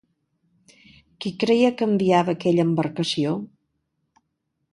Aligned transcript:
Qui 1.25 1.33
creia 1.45 1.69
que 1.81 1.89
enviava 1.91 2.35
aquella 2.37 2.67
embarcació? 2.71 3.37